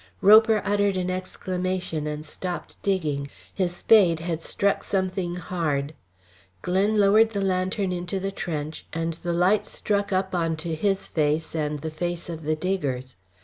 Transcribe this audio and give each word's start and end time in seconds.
Roper 0.19 0.63
uttered 0.65 0.97
an 0.97 1.11
exclamation 1.11 2.07
and 2.07 2.25
stopped 2.25 2.75
digging. 2.81 3.29
His 3.53 3.75
spade 3.75 4.19
had 4.19 4.41
struck 4.41 4.83
something 4.83 5.35
hard. 5.35 5.93
Glen 6.63 6.97
lowered 6.97 7.29
the 7.33 7.41
lantern 7.45 7.91
into 7.91 8.19
the 8.19 8.31
trench, 8.31 8.87
and 8.93 9.13
the 9.21 9.31
light 9.31 9.67
struck 9.67 10.11
up 10.11 10.33
on 10.33 10.55
to 10.57 10.73
his 10.73 11.05
face 11.05 11.53
and 11.53 11.81
the 11.81 11.91
face 11.91 12.29
of 12.29 12.41
the 12.41 12.55
diggers. 12.55 13.15